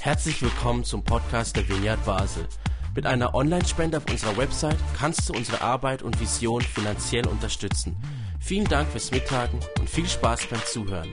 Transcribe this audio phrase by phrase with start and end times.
[0.00, 2.46] Herzlich willkommen zum Podcast der Vineyard Basel.
[2.94, 7.96] Mit einer Online-Spende auf unserer Website kannst du unsere Arbeit und Vision finanziell unterstützen.
[8.40, 11.12] Vielen Dank fürs Mittagen und viel Spaß beim Zuhören.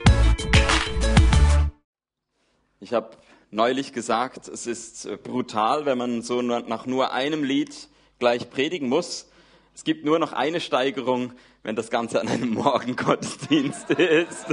[2.80, 3.10] Ich habe
[3.50, 7.88] neulich gesagt, es ist äh, brutal, wenn man so nach nur einem Lied
[8.18, 9.28] gleich predigen muss.
[9.74, 11.32] Es gibt nur noch eine Steigerung,
[11.64, 14.46] wenn das Ganze an einem Morgengottesdienst ist.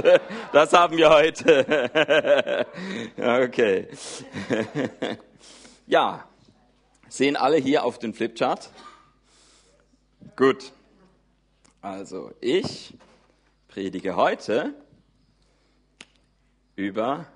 [0.52, 2.66] Das haben wir heute.
[3.16, 3.88] Okay.
[5.84, 6.26] Ja,
[7.08, 8.70] sehen alle hier auf den Flipchart?
[10.36, 10.72] Gut.
[11.82, 12.94] Also, ich
[13.68, 14.72] predige heute
[16.76, 17.26] über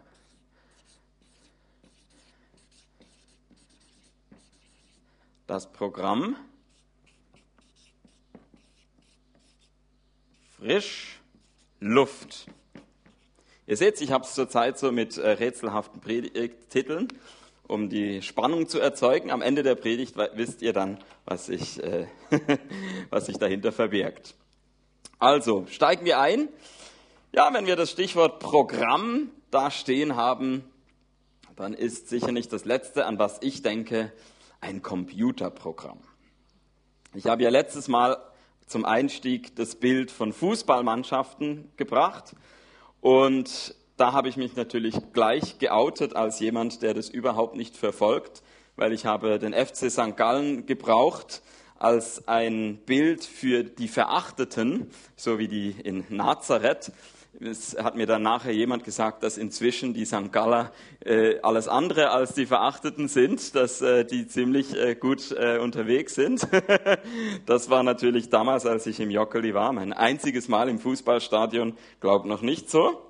[5.47, 6.37] das Programm
[10.59, 11.21] Frisch
[11.81, 12.47] Luft.
[13.67, 17.09] Ihr seht, ich habe es zurzeit so mit äh, rätselhaften Predigttiteln,
[17.69, 19.31] um die Spannung zu erzeugen.
[19.31, 22.07] Am Ende der Predigt wisst ihr dann, was sich, äh,
[23.11, 24.35] was sich dahinter verbirgt.
[25.19, 26.49] Also, steigen wir ein.
[27.33, 30.65] Ja, wenn wir das Stichwort Programm da stehen haben,
[31.55, 34.11] dann ist sicher nicht das Letzte, an was ich denke,
[34.63, 36.01] ein Computerprogramm.
[37.13, 38.17] Ich habe ja letztes Mal
[38.67, 42.35] zum Einstieg das Bild von Fußballmannschaften gebracht.
[43.01, 48.43] Und da habe ich mich natürlich gleich geoutet als jemand, der das überhaupt nicht verfolgt,
[48.77, 50.17] weil ich habe den FC St.
[50.17, 51.43] Gallen gebraucht
[51.79, 56.93] als ein Bild für die Verachteten, so wie die in Nazareth,
[57.41, 60.33] es hat mir dann nachher jemand gesagt, dass inzwischen die St.
[60.33, 60.73] Galler
[61.05, 66.15] äh, alles andere als die Verachteten sind, dass äh, die ziemlich äh, gut äh, unterwegs
[66.15, 66.47] sind.
[67.47, 72.29] das war natürlich damals, als ich im Jockeli war, mein einziges Mal im Fußballstadion, glaube
[72.29, 73.03] noch nicht so.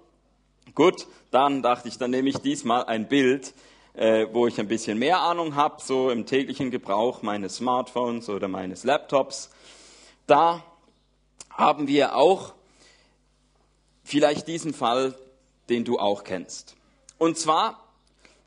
[0.75, 3.55] Gut, dann dachte ich, dann nehme ich diesmal ein Bild,
[3.95, 8.49] äh, wo ich ein bisschen mehr Ahnung habe, so im täglichen Gebrauch meines Smartphones oder
[8.49, 9.51] meines Laptops.
[10.27, 10.63] Da
[11.51, 12.56] haben wir auch
[14.07, 15.17] vielleicht diesen Fall,
[15.69, 16.77] den du auch kennst.
[17.19, 17.83] Und zwar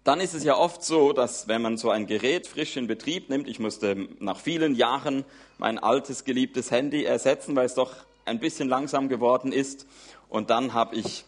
[0.04, 3.30] dann ist es ja oft so, dass wenn man so ein Gerät frisch in Betrieb
[3.30, 5.26] nimmt, ich musste nach vielen Jahren
[5.58, 7.94] mein altes geliebtes Handy ersetzen, weil es doch
[8.26, 9.86] ein bisschen langsam geworden ist.
[10.28, 11.26] Und dann habe ich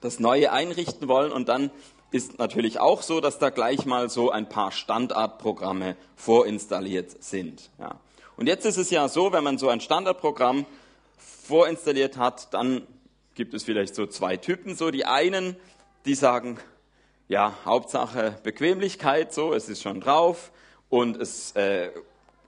[0.00, 1.70] das Neue einrichten wollen und dann
[2.12, 7.70] ist natürlich auch so, dass da gleich mal so ein paar Standardprogramme vorinstalliert sind.
[7.78, 8.00] Ja.
[8.36, 10.64] Und jetzt ist es ja so, wenn man so ein Standardprogramm
[11.18, 12.86] vorinstalliert hat, dann
[13.34, 14.74] gibt es vielleicht so zwei Typen.
[14.74, 15.56] So die einen,
[16.04, 16.58] die sagen,
[17.30, 20.50] ja, Hauptsache Bequemlichkeit, so, es ist schon drauf
[20.88, 21.90] und es äh,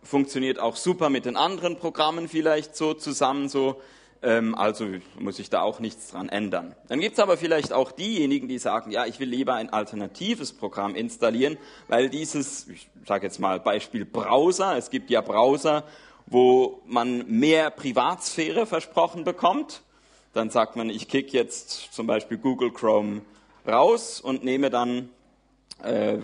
[0.03, 3.81] funktioniert auch super mit den anderen Programmen vielleicht so zusammen, so
[4.25, 4.87] ähm, also
[5.21, 6.75] muss ich da auch nichts dran ändern.
[6.89, 10.53] Dann gibt es aber vielleicht auch diejenigen, die sagen, ja, ich will lieber ein alternatives
[10.53, 15.85] Programm installieren, weil dieses, ich sage jetzt mal Beispiel Browser, es gibt ja Browser,
[16.27, 19.83] wo man mehr Privatsphäre versprochen bekommt.
[20.33, 23.21] Dann sagt man, ich kick jetzt zum Beispiel Google Chrome
[23.67, 25.11] raus und nehme dann,
[25.83, 26.19] äh,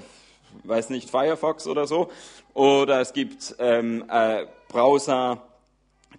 [0.65, 2.11] weiß nicht, Firefox oder so.
[2.55, 5.43] Oder es gibt ähm, äh, Browser,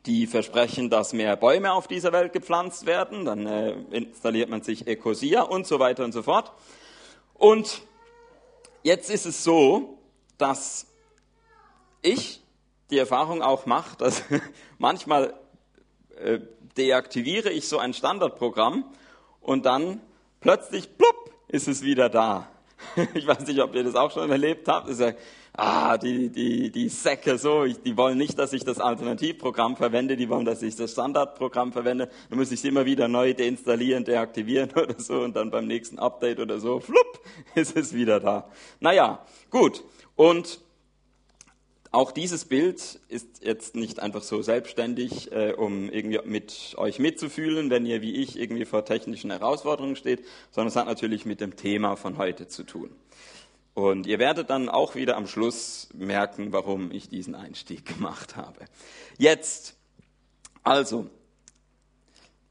[0.05, 3.25] die versprechen, dass mehr Bäume auf dieser Welt gepflanzt werden.
[3.25, 6.51] Dann äh, installiert man sich Ecosia und so weiter und so fort.
[7.33, 7.81] Und
[8.83, 9.97] jetzt ist es so,
[10.37, 10.87] dass
[12.01, 12.41] ich
[12.89, 14.23] die Erfahrung auch mache, dass
[14.77, 15.33] manchmal
[16.17, 16.39] äh,
[16.77, 18.85] deaktiviere ich so ein Standardprogramm
[19.41, 20.01] und dann
[20.41, 22.49] plötzlich, plupp, ist es wieder da.
[23.13, 24.87] Ich weiß nicht, ob ihr das auch schon erlebt habt.
[24.87, 25.13] Ist ja
[25.53, 30.15] ah, die, die, die Säcke so, ich, die wollen nicht, dass ich das Alternativprogramm verwende,
[30.15, 32.09] die wollen, dass ich das Standardprogramm verwende.
[32.29, 35.99] Dann muss ich es immer wieder neu deinstallieren, deaktivieren oder so und dann beim nächsten
[35.99, 37.19] Update oder so, flupp,
[37.55, 38.49] ist es wieder da.
[38.79, 39.83] Naja, gut.
[40.15, 40.59] Und
[41.91, 47.71] auch dieses Bild ist jetzt nicht einfach so selbstständig, äh, um irgendwie mit euch mitzufühlen,
[47.71, 51.55] wenn ihr wie ich irgendwie vor technischen Herausforderungen steht, sondern es hat natürlich mit dem
[51.55, 52.91] Thema von heute zu tun.
[53.73, 58.65] Und ihr werdet dann auch wieder am Schluss merken, warum ich diesen Einstieg gemacht habe.
[59.17, 59.75] Jetzt,
[60.63, 61.09] also,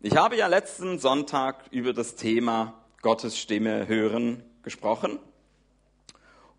[0.00, 5.20] ich habe ja letzten Sonntag über das Thema Gottes Stimme hören gesprochen.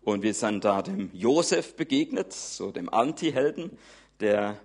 [0.02, 3.70] Und wir sind da dem Josef begegnet, so dem Anti-Helden,
[4.20, 4.58] der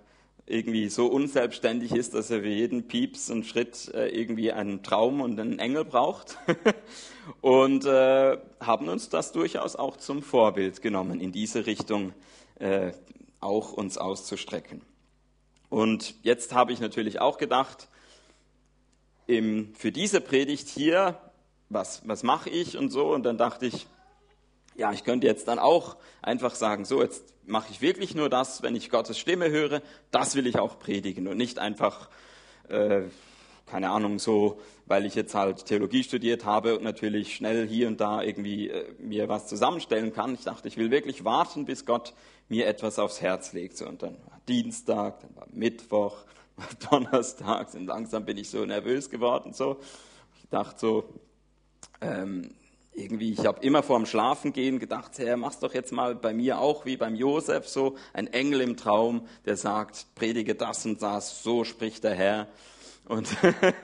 [0.46, 5.20] irgendwie so unselbstständig ist, dass er für jeden Pieps und Schritt äh, irgendwie einen Traum
[5.20, 6.38] und einen Engel braucht.
[7.40, 12.12] und äh, haben uns das durchaus auch zum Vorbild genommen, in diese Richtung
[12.60, 12.92] äh,
[13.40, 14.82] auch uns auszustrecken.
[15.68, 17.88] Und jetzt habe ich natürlich auch gedacht,
[19.26, 21.18] im, für diese Predigt hier,
[21.68, 23.88] was, was mache ich und so, und dann dachte ich,
[24.76, 28.62] ja, ich könnte jetzt dann auch einfach sagen, so, jetzt mache ich wirklich nur das,
[28.62, 29.80] wenn ich Gottes Stimme höre,
[30.10, 32.10] das will ich auch predigen und nicht einfach,
[32.68, 33.02] äh,
[33.66, 38.00] keine Ahnung, so, weil ich jetzt halt Theologie studiert habe und natürlich schnell hier und
[38.00, 40.34] da irgendwie äh, mir was zusammenstellen kann.
[40.34, 42.14] Ich dachte, ich will wirklich warten, bis Gott
[42.48, 43.76] mir etwas aufs Herz legt.
[43.76, 46.18] So, und dann war Dienstag, dann war Mittwoch,
[46.56, 49.52] war Donnerstag, und langsam bin ich so nervös geworden.
[49.52, 49.78] So.
[50.42, 51.04] Ich dachte so,
[52.00, 52.54] ähm,
[52.96, 56.58] irgendwie, ich habe immer vor dem Schlafengehen gedacht, Herr, mach's doch jetzt mal bei mir
[56.58, 61.42] auch wie beim Josef so, ein Engel im Traum, der sagt, predige das und das,
[61.42, 62.48] so spricht der Herr.
[63.06, 63.28] Und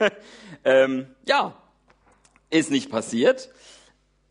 [0.65, 1.55] ähm, ja,
[2.49, 3.49] ist nicht passiert.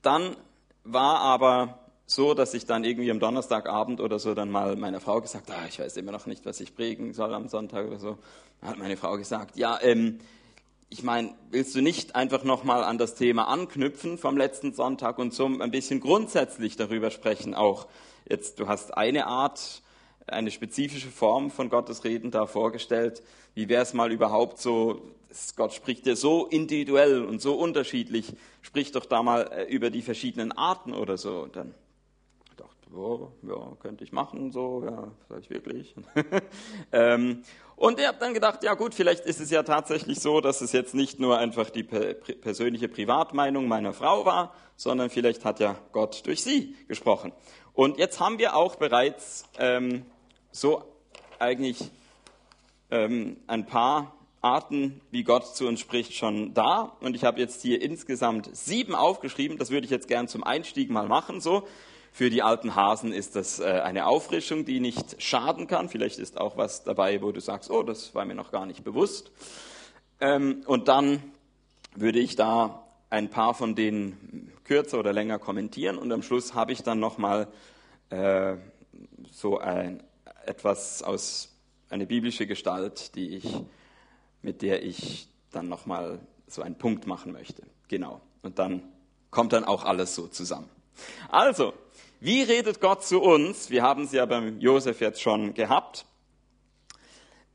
[0.03, 0.37] Dann
[0.85, 5.21] war aber so, dass ich dann irgendwie am Donnerstagabend oder so dann mal meiner Frau
[5.21, 8.19] gesagt, ah, ich weiß immer noch nicht, was ich predigen soll am Sonntag oder so.
[8.61, 10.19] Dann hat meine Frau gesagt, ja, ähm,
[10.93, 15.33] ich meine, willst du nicht einfach nochmal an das Thema anknüpfen vom letzten Sonntag und
[15.33, 17.87] so ein bisschen grundsätzlich darüber sprechen auch?
[18.29, 19.81] Jetzt, du hast eine Art,
[20.27, 23.23] eine spezifische Form von Gottes Reden da vorgestellt.
[23.55, 25.01] Wie wäre es mal überhaupt so,
[25.57, 30.03] Gott spricht ja so individuell und so unterschiedlich, sprich doch da mal äh, über die
[30.03, 31.47] verschiedenen Arten oder so.
[31.47, 31.75] Dann
[32.95, 35.95] oh, ja, könnte ich machen, so, ja, sag ich wirklich.
[36.93, 37.43] ähm,
[37.77, 40.73] und ich habe dann gedacht, ja gut, vielleicht ist es ja tatsächlich so, dass es
[40.73, 46.27] jetzt nicht nur einfach die persönliche Privatmeinung meiner Frau war, sondern vielleicht hat ja Gott
[46.27, 47.33] durch sie gesprochen.
[47.73, 50.05] Und jetzt haben wir auch bereits ähm,
[50.51, 50.85] so
[51.39, 51.91] eigentlich
[52.91, 56.97] ähm, ein paar Arten, wie Gott zu uns spricht, schon da.
[57.01, 59.57] Und ich habe jetzt hier insgesamt sieben aufgeschrieben.
[59.57, 61.41] Das würde ich jetzt gern zum Einstieg mal machen.
[61.41, 61.67] So,
[62.13, 65.89] für die alten Hasen ist das äh, eine Auffrischung, die nicht schaden kann.
[65.89, 68.85] Vielleicht ist auch was dabei, wo du sagst, oh, das war mir noch gar nicht
[68.85, 69.33] bewusst.
[70.21, 71.23] Ähm, und dann
[71.97, 76.73] würde ich da ein paar von denen kürzer oder länger kommentieren und am Schluss habe
[76.73, 77.49] ich dann nochmal
[78.11, 78.57] äh,
[79.31, 80.03] so ein,
[80.45, 81.49] etwas aus
[81.89, 83.47] eine biblische Gestalt, die ich,
[84.43, 87.63] mit der ich dann nochmal so einen Punkt machen möchte.
[87.89, 88.21] Genau.
[88.43, 88.83] Und dann
[89.31, 90.69] kommt dann auch alles so zusammen.
[91.29, 91.75] Also,
[92.23, 93.69] wie redet Gott zu uns?
[93.69, 96.07] Wir haben es ja beim Josef jetzt schon gehabt.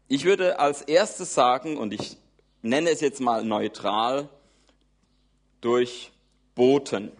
[0.10, 2.18] Ich würde als erstes sagen, und ich
[2.62, 4.28] nenne es jetzt mal neutral,
[5.62, 6.12] durch
[6.54, 7.14] Boten.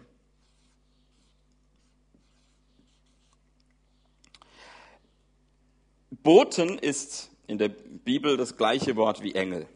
[6.10, 9.66] Boten ist in der Bibel das gleiche Wort wie Engel.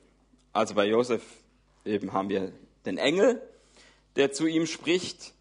[0.53, 1.23] Also bei Josef
[1.87, 2.53] eben haben wir
[2.85, 3.41] den Engel,
[4.17, 5.33] der zu ihm spricht.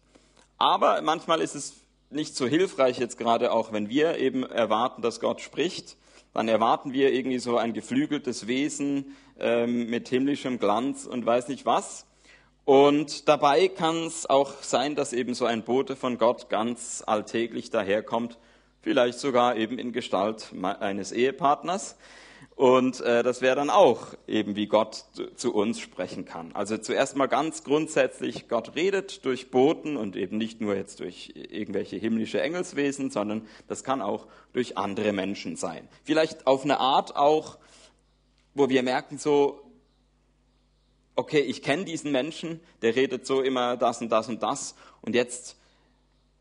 [0.56, 1.81] Aber manchmal ist es
[2.14, 5.96] nicht so hilfreich jetzt gerade auch, wenn wir eben erwarten, dass Gott spricht.
[6.34, 11.66] Dann erwarten wir irgendwie so ein geflügeltes Wesen ähm, mit himmlischem Glanz und weiß nicht
[11.66, 12.06] was.
[12.64, 17.70] Und dabei kann es auch sein, dass eben so ein Bote von Gott ganz alltäglich
[17.70, 18.38] daherkommt,
[18.80, 21.96] vielleicht sogar eben in Gestalt eines Ehepartners.
[22.54, 25.04] Und äh, das wäre dann auch eben, wie Gott
[25.36, 26.52] zu uns sprechen kann.
[26.52, 31.32] Also zuerst mal ganz grundsätzlich, Gott redet durch Boten und eben nicht nur jetzt durch
[31.34, 35.88] irgendwelche himmlische Engelswesen, sondern das kann auch durch andere Menschen sein.
[36.04, 37.58] Vielleicht auf eine Art auch,
[38.54, 39.62] wo wir merken so,
[41.16, 45.14] okay, ich kenne diesen Menschen, der redet so immer das und das und das und
[45.14, 45.56] jetzt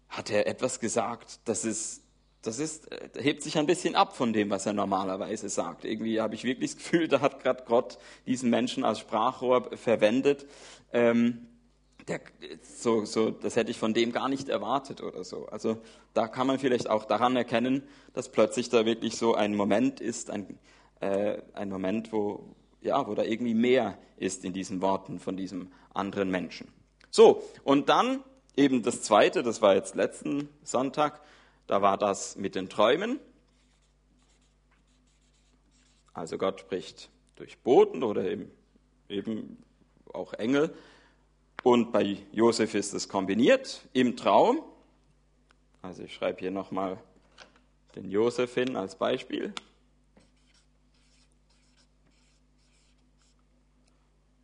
[0.09, 2.00] hat er etwas gesagt, das ist
[2.41, 5.85] das ist, äh, hebt sich ein bisschen ab von dem, was er normalerweise sagt.
[5.85, 10.47] Irgendwie habe ich wirklich das Gefühl, da hat gerade Gott diesen Menschen als Sprachrohr verwendet.
[10.91, 11.47] Ähm,
[12.07, 12.19] der,
[12.63, 15.45] so, so, das hätte ich von dem gar nicht erwartet oder so.
[15.47, 15.77] Also
[16.13, 17.83] da kann man vielleicht auch daran erkennen,
[18.13, 20.57] dass plötzlich da wirklich so ein Moment ist, ein,
[20.99, 25.71] äh, ein Moment, wo, ja, wo da irgendwie mehr ist in diesen Worten von diesem
[25.93, 26.67] anderen Menschen.
[27.11, 28.23] So, und dann
[28.55, 31.21] eben das Zweite, das war jetzt letzten Sonntag,
[31.67, 33.19] da war das mit den Träumen.
[36.13, 38.25] Also Gott spricht durch Boten oder
[39.09, 39.57] eben,
[40.13, 40.75] auch Engel.
[41.63, 44.61] Und bei Josef ist es kombiniert im Traum.
[45.81, 46.97] Also ich schreibe hier nochmal
[47.95, 49.53] den Josef hin als Beispiel.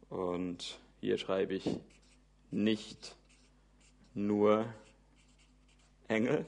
[0.10, 1.80] Und hier schreibe ich
[2.50, 3.16] nicht
[4.14, 4.66] nur
[6.08, 6.46] Engel,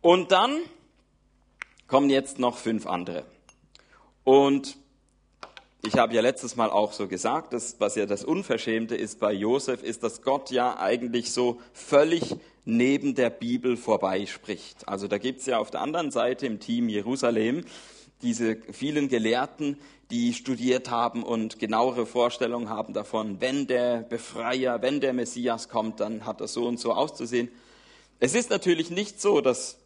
[0.00, 0.60] Und dann
[1.86, 3.24] kommen jetzt noch fünf andere.
[4.24, 4.78] Und
[5.82, 9.32] ich habe ja letztes Mal auch so gesagt, dass, was ja das Unverschämte ist bei
[9.32, 14.88] Josef, ist, dass Gott ja eigentlich so völlig neben der Bibel vorbeispricht.
[14.88, 17.64] Also da gibt es ja auf der anderen Seite im Team Jerusalem
[18.22, 19.78] diese vielen Gelehrten,
[20.10, 26.00] die studiert haben und genauere Vorstellungen haben davon, wenn der Befreier, wenn der Messias kommt,
[26.00, 27.48] dann hat das so und so auszusehen.
[28.18, 29.79] Es ist natürlich nicht so, dass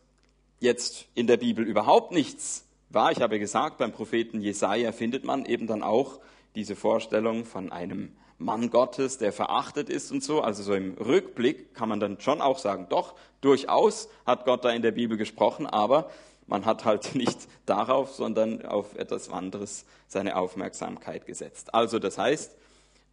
[0.64, 3.12] jetzt in der Bibel überhaupt nichts war.
[3.12, 6.18] Ich habe gesagt, beim Propheten Jesaja findet man eben dann auch
[6.56, 10.40] diese Vorstellung von einem Mann Gottes, der verachtet ist und so.
[10.40, 14.70] Also so im Rückblick kann man dann schon auch sagen, doch, durchaus hat Gott da
[14.70, 16.10] in der Bibel gesprochen, aber
[16.46, 21.74] man hat halt nicht darauf, sondern auf etwas anderes seine Aufmerksamkeit gesetzt.
[21.74, 22.56] Also das heißt,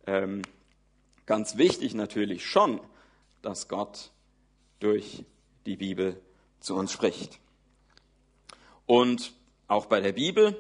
[0.08, 0.42] ähm,
[1.26, 2.80] ganz wichtig natürlich schon,
[3.42, 4.12] dass Gott
[4.80, 5.24] durch
[5.66, 6.20] die Bibel
[6.62, 7.40] zu uns spricht.
[8.86, 9.34] Und
[9.68, 10.58] auch bei der Bibel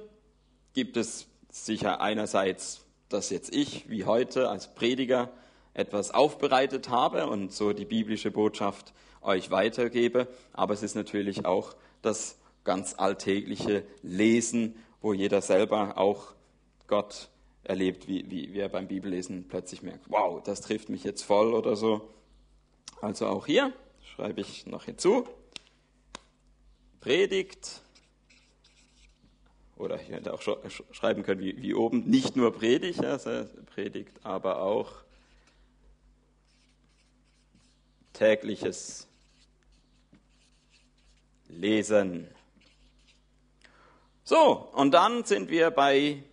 [0.73, 5.29] gibt es sicher einerseits, dass jetzt ich, wie heute als Prediger,
[5.73, 11.75] etwas aufbereitet habe und so die biblische Botschaft euch weitergebe, aber es ist natürlich auch
[12.01, 16.33] das ganz alltägliche Lesen, wo jeder selber auch
[16.87, 17.29] Gott
[17.63, 21.53] erlebt, wie, wie, wie er beim Bibellesen plötzlich merkt, wow, das trifft mich jetzt voll
[21.53, 22.09] oder so.
[23.01, 23.71] Also auch hier
[24.15, 25.25] schreibe ich noch hinzu,
[27.01, 27.81] Predigt,
[29.75, 34.61] oder ich hätte auch schreiben können wie, wie oben, nicht nur Predigt, also Predigt, aber
[34.61, 34.91] auch
[38.13, 39.07] tägliches
[41.49, 42.27] Lesen.
[44.23, 46.23] So, und dann sind wir bei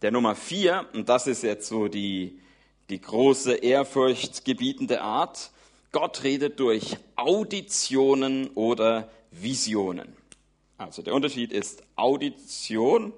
[0.00, 2.40] der Nummer vier, und das ist jetzt so die,
[2.88, 5.50] die große, ehrfurchtgebietende Art.
[5.94, 10.16] Gott redet durch Auditionen oder Visionen.
[10.76, 13.12] Also der Unterschied ist Audition,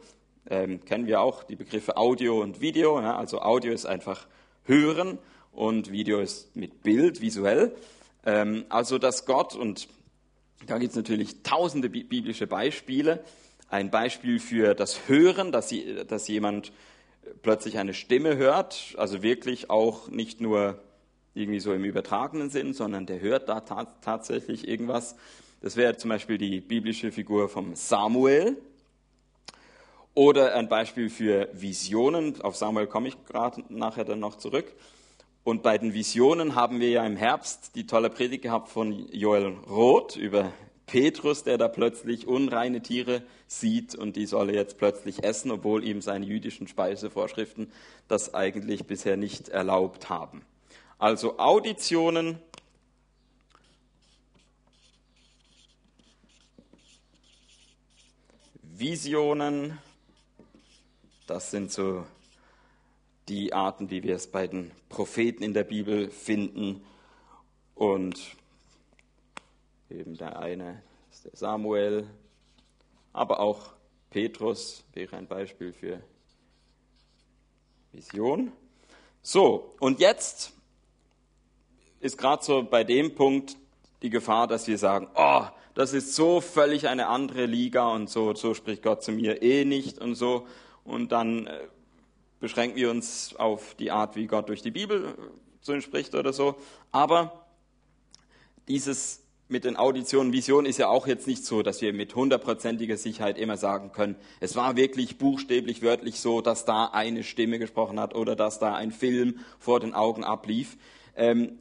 [0.50, 3.00] ähm, kennen wir auch die Begriffe Audio und Video.
[3.00, 4.26] Ja, also Audio ist einfach
[4.64, 5.16] hören
[5.52, 7.75] und Video ist mit Bild, visuell.
[8.26, 9.88] Ähm, also dass Gott, und
[10.66, 13.25] da gibt es natürlich tausende biblische Beispiele,
[13.71, 16.73] ein Beispiel für das Hören, dass, sie, dass jemand
[17.40, 20.78] plötzlich eine Stimme hört, also wirklich auch nicht nur
[21.36, 25.16] irgendwie so im übertragenen Sinn, sondern der hört da ta tatsächlich irgendwas.
[25.60, 28.56] Das wäre zum Beispiel die biblische Figur vom Samuel.
[30.14, 32.40] Oder ein Beispiel für Visionen.
[32.40, 34.66] Auf Samuel komme ich gerade nachher dann noch zurück.
[35.44, 39.54] Und bei den Visionen haben wir ja im Herbst die tolle Predigt gehabt von Joel
[39.68, 40.52] Roth über
[40.86, 45.84] Petrus, der da plötzlich unreine Tiere sieht und die soll er jetzt plötzlich essen, obwohl
[45.84, 47.70] ihm seine jüdischen Speisevorschriften
[48.08, 50.42] das eigentlich bisher nicht erlaubt haben.
[50.98, 52.38] Also Auditionen,
[58.62, 59.78] Visionen,
[61.26, 62.06] das sind so
[63.28, 66.84] die Arten, wie wir es bei den Propheten in der Bibel finden.
[67.74, 68.36] Und
[69.90, 72.08] Eben der eine ist der Samuel,
[73.12, 73.72] aber auch
[74.10, 76.02] Petrus wäre ein Beispiel für
[77.92, 78.52] Vision.
[79.22, 80.52] So, und jetzt
[82.06, 83.56] ist gerade so bei dem Punkt
[84.02, 85.42] die Gefahr, dass wir sagen, oh,
[85.75, 89.64] das ist so völlig eine andere Liga und so, so spricht Gott zu mir eh
[89.64, 90.46] nicht und so.
[90.84, 91.58] Und dann äh,
[92.40, 96.14] beschränken wir uns auf die Art, wie Gott durch die Bibel äh, zu uns spricht
[96.14, 96.54] oder so.
[96.92, 97.44] Aber
[98.68, 102.96] dieses mit den Auditionen, Vision ist ja auch jetzt nicht so, dass wir mit hundertprozentiger
[102.96, 108.00] Sicherheit immer sagen können, es war wirklich buchstäblich, wörtlich so, dass da eine Stimme gesprochen
[108.00, 110.76] hat oder dass da ein Film vor den Augen ablief.
[111.16, 111.58] Ähm,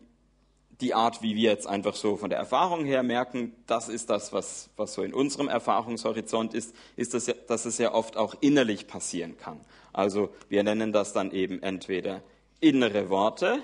[0.82, 4.34] die Art, wie wir jetzt einfach so von der Erfahrung her merken, das ist das,
[4.34, 8.36] was, was so in unserem Erfahrungshorizont ist, ist, das ja, dass es ja oft auch
[8.42, 9.62] innerlich passieren kann.
[9.94, 12.22] Also wir nennen das dann eben entweder
[12.60, 13.64] innere Worte,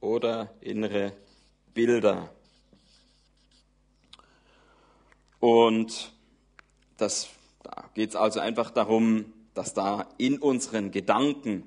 [0.00, 1.12] oder innere
[1.74, 2.30] Bilder.
[5.40, 6.12] Und
[6.96, 7.28] das,
[7.62, 11.64] da geht es also einfach darum, dass da in unseren Gedanken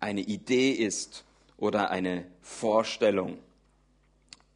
[0.00, 1.24] eine Idee ist
[1.56, 3.38] oder eine Vorstellung.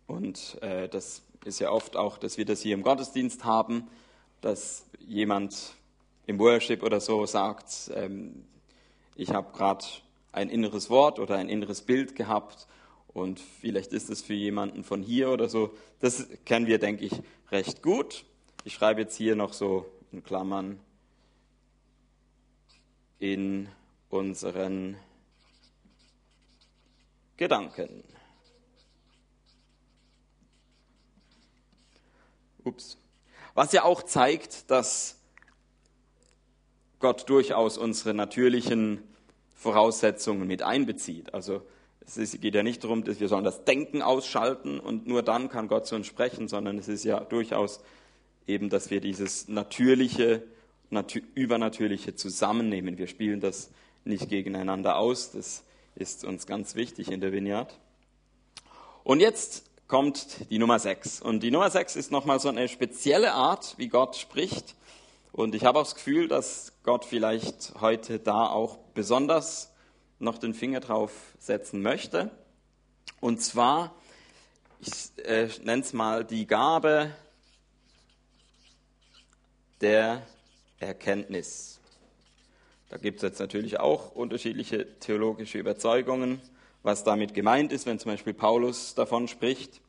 [0.06, 3.88] Und äh, das ist ja oft auch, dass wir das hier im Gottesdienst haben,
[4.40, 5.75] dass jemand
[6.26, 8.44] im Worship oder so sagt, ähm,
[9.14, 9.85] ich habe gerade
[10.32, 12.66] ein inneres Wort oder ein inneres Bild gehabt
[13.09, 15.70] und vielleicht ist es für jemanden von hier oder so.
[16.00, 17.12] Das kennen wir, denke ich,
[17.50, 18.25] recht gut.
[18.64, 20.78] Ich schreibe jetzt hier noch so in Klammern
[23.18, 23.68] in
[24.09, 24.97] unseren
[27.40, 28.04] Gedanken.
[32.64, 32.99] Ups.
[33.54, 35.16] Was ja auch zeigt, dass
[36.99, 39.02] Gott durchaus unsere natürlichen
[39.56, 41.32] Voraussetzungen mit einbezieht.
[41.32, 41.62] Also
[42.04, 45.66] es geht ja nicht darum, dass wir sollen das Denken ausschalten und nur dann kann
[45.66, 47.80] Gott zu uns sprechen, sondern es ist ja durchaus
[48.47, 50.42] eben, dass wir dieses natürliche,
[50.90, 52.99] natür übernatürliche zusammennehmen.
[52.99, 53.70] Wir spielen das
[54.04, 55.32] nicht gegeneinander aus.
[55.32, 55.64] Das
[56.00, 57.78] ist uns ganz wichtig in der Vineyard.
[59.04, 61.21] Und jetzt kommt die Nummer 6.
[61.21, 64.76] Und die Nummer 6 ist nochmal so eine spezielle Art, wie Gott spricht.
[65.33, 69.73] Und ich habe auch das Gefühl, dass Gott vielleicht heute da auch besonders
[70.19, 72.30] noch den Finger drauf setzen möchte.
[73.21, 73.95] Und zwar,
[74.80, 77.14] ich äh, nenne es mal die Gabe
[79.80, 80.23] der
[80.78, 81.79] Erkenntnis.
[82.90, 86.40] Da gibt es jetzt natürlich auch unterschiedliche theologische Überzeugungen,
[86.82, 89.80] was damit gemeint ist, wenn zum Beispiel Paulus davon spricht.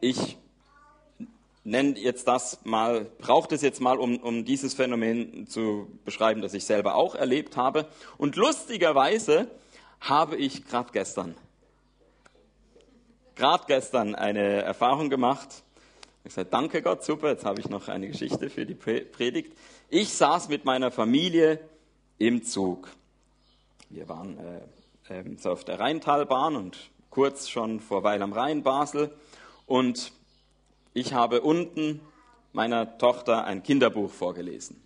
[0.00, 0.36] Ich
[1.64, 6.52] nenne jetzt das mal, braucht es jetzt mal, um, um dieses Phänomen zu beschreiben, das
[6.52, 7.86] ich selber auch erlebt habe.
[8.18, 9.50] Und lustigerweise
[10.00, 11.34] habe ich gerade gestern,
[13.36, 15.62] gerade gestern eine Erfahrung gemacht.
[16.24, 19.56] Ich sage, danke Gott, super, jetzt habe ich noch eine Geschichte für die Predigt.
[19.90, 21.60] Ich saß mit meiner Familie
[22.18, 22.90] im Zug.
[23.88, 24.36] Wir waren
[25.08, 29.10] äh, äh, so auf der Rheintalbahn und kurz schon vor Weil am Rhein, Basel.
[29.64, 30.12] Und
[30.92, 32.02] ich habe unten
[32.52, 34.78] meiner Tochter ein Kinderbuch vorgelesen.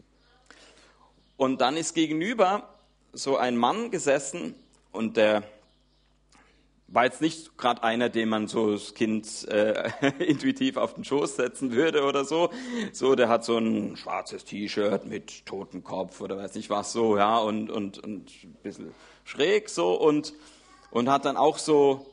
[1.36, 2.68] Und dann ist gegenüber
[3.12, 4.54] so ein Mann gesessen
[4.92, 5.42] und der
[6.92, 11.36] war jetzt nicht gerade einer, den man so das Kind äh, intuitiv auf den Schoß
[11.36, 12.50] setzen würde oder so.
[12.92, 17.38] So, der hat so ein schwarzes T-Shirt mit Totenkopf oder weiß nicht was so, ja,
[17.38, 18.94] und, und, und ein bisschen
[19.24, 20.34] schräg so und,
[20.90, 22.06] und hat dann auch so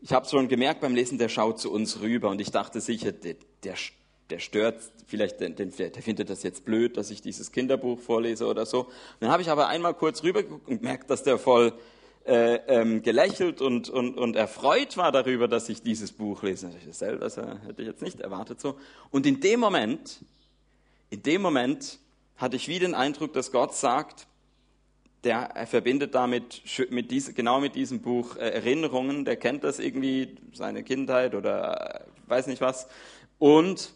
[0.00, 3.12] ich habe schon gemerkt beim Lesen, der schaut zu uns rüber und ich dachte sicher,
[3.12, 3.74] der, der,
[4.30, 8.66] der stört, vielleicht der, der, findet das jetzt blöd, dass ich dieses Kinderbuch vorlese oder
[8.66, 8.88] so.
[9.20, 11.72] dann habe ich aber einmal kurz rübergeguckt und gemerkt, dass der voll
[12.28, 16.70] äh, ähm, gelächelt und, und, und erfreut war darüber, dass ich dieses Buch lese.
[16.86, 18.78] Das selber das hätte ich jetzt nicht erwartet so.
[19.10, 20.24] Und in dem Moment,
[21.10, 21.98] in dem Moment
[22.36, 24.26] hatte ich wie den Eindruck, dass Gott sagt,
[25.24, 30.36] der verbindet damit mit diese, genau mit diesem Buch äh, Erinnerungen, der kennt das irgendwie,
[30.52, 32.86] seine Kindheit oder äh, weiß nicht was.
[33.38, 33.92] Und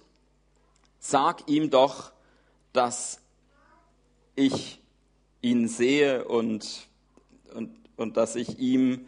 [0.98, 2.12] sag ihm doch,
[2.72, 3.20] dass
[4.34, 4.80] ich
[5.42, 6.88] ihn sehe und,
[7.54, 9.06] und, und dass ich ihm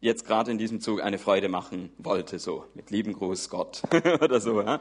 [0.00, 3.82] jetzt gerade in diesem Zug eine Freude machen wollte, so mit lieben Gruß Gott
[4.20, 4.60] oder so.
[4.60, 4.78] Ja?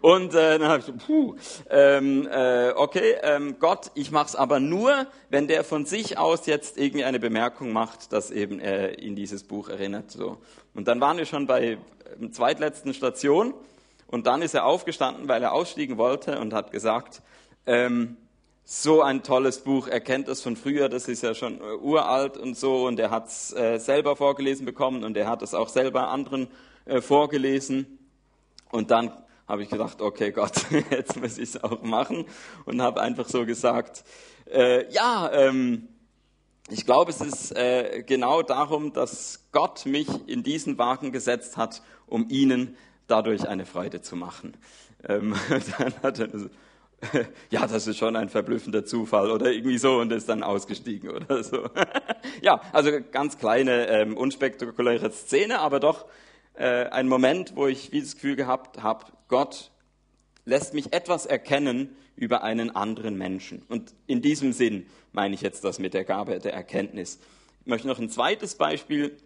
[0.00, 1.36] Und äh, dann habe ich so, puh,
[1.68, 6.46] ähm, äh, okay, ähm, Gott, ich mache es aber nur, wenn der von sich aus
[6.46, 10.10] jetzt irgendwie eine Bemerkung macht, dass eben er ihn dieses Buch erinnert.
[10.10, 10.38] So.
[10.74, 11.78] Und dann waren wir schon bei der
[12.20, 13.54] ähm, zweitletzten Station
[14.06, 17.22] und dann ist er aufgestanden, weil er ausstiegen wollte und hat gesagt,
[17.66, 18.16] ähm,
[18.72, 19.88] so ein tolles Buch.
[19.88, 23.10] Er kennt es von früher, das ist ja schon äh, uralt und so, und er
[23.10, 26.46] hat es äh, selber vorgelesen bekommen und er hat es auch selber anderen
[26.84, 27.98] äh, vorgelesen.
[28.70, 29.10] Und dann
[29.48, 32.26] habe ich gedacht, okay Gott, jetzt muss ich es auch machen
[32.64, 34.04] und habe einfach so gesagt,
[34.48, 35.88] äh, ja, ähm,
[36.68, 41.82] ich glaube, es ist äh, genau darum, dass Gott mich in diesen Wagen gesetzt hat,
[42.06, 42.76] um Ihnen
[43.08, 44.56] dadurch eine Freude zu machen.
[45.08, 45.34] Ähm,
[45.78, 46.28] dann hat er
[47.50, 51.42] ja, das ist schon ein verblüffender Zufall oder irgendwie so und ist dann ausgestiegen oder
[51.42, 51.68] so.
[52.42, 56.06] ja, also ganz kleine, ähm, unspektakuläre Szene, aber doch
[56.54, 59.70] äh, ein Moment, wo ich dieses Gefühl gehabt habe, Gott
[60.44, 63.62] lässt mich etwas erkennen über einen anderen Menschen.
[63.68, 67.18] Und in diesem Sinn meine ich jetzt das mit der Gabe der Erkenntnis.
[67.62, 69.16] Ich möchte noch ein zweites Beispiel,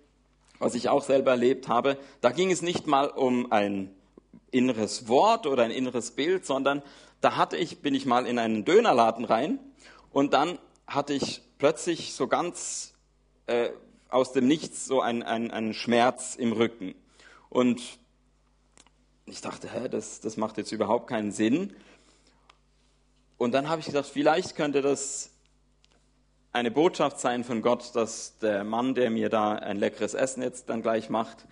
[0.58, 1.98] was ich auch selber erlebt habe.
[2.20, 3.90] Da ging es nicht mal um ein
[4.52, 6.82] inneres Wort oder ein inneres Bild, sondern
[7.24, 9.58] da hatte ich, bin ich mal in einen Dönerladen rein
[10.12, 12.92] und dann hatte ich plötzlich so ganz
[13.46, 13.70] äh,
[14.10, 16.94] aus dem Nichts so einen ein Schmerz im Rücken.
[17.48, 17.80] Und
[19.24, 21.74] ich dachte, hä, das, das macht jetzt überhaupt keinen Sinn.
[23.38, 25.30] Und dann habe ich gedacht, vielleicht könnte das
[26.52, 30.68] eine Botschaft sein von Gott, dass der Mann, der mir da ein leckeres Essen jetzt
[30.68, 31.46] dann gleich macht,